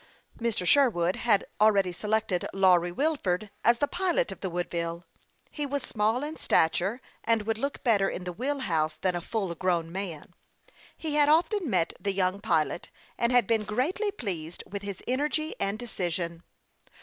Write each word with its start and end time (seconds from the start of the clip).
THE 0.01 0.05
YOUNG 0.05 0.13
PILOT 0.15 0.31
OF 0.31 0.41
LAKE 0.41 0.67
CHAMPLAIN. 0.67 0.93
41 0.93 0.93
Mr. 0.93 0.93
Sherwood 0.95 1.15
had 1.17 1.45
already 1.61 1.91
selected 1.91 2.45
Lawry 2.55 2.91
Wilford 2.91 3.51
as 3.63 3.77
the 3.77 3.87
pilot 3.87 4.31
of 4.31 4.39
the 4.39 4.49
Woodville. 4.49 5.05
He 5.51 5.67
was 5.67 5.83
small 5.83 6.23
in 6.23 6.37
stature, 6.37 7.01
and 7.23 7.43
would 7.43 7.59
look 7.59 7.83
better 7.83 8.09
in 8.09 8.23
the 8.23 8.33
wheel 8.33 8.61
house 8.61 8.95
than 8.99 9.15
a 9.15 9.21
full 9.21 9.53
grown 9.53 9.91
man. 9.91 10.33
He 10.97 11.13
had 11.13 11.29
often 11.29 11.69
met 11.69 11.93
the 11.99 12.13
young 12.13 12.39
pilot, 12.41 12.89
and 13.19 13.31
had 13.31 13.45
been 13.45 13.63
greatly 13.63 14.09
pleased 14.09 14.63
with 14.65 14.81
his 14.81 15.03
energy 15.07 15.53
and 15.59 15.77
decision. 15.77 16.41